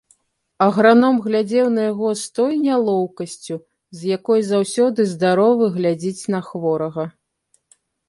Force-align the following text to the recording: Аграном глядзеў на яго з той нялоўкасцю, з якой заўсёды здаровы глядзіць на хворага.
Аграном 0.67 1.19
глядзеў 1.25 1.69
на 1.73 1.83
яго 1.91 2.09
з 2.23 2.25
той 2.39 2.57
нялоўкасцю, 2.65 3.55
з 4.01 4.11
якой 4.17 4.39
заўсёды 4.51 5.01
здаровы 5.15 5.73
глядзіць 5.81 6.23
на 6.39 6.45
хворага. 6.53 7.03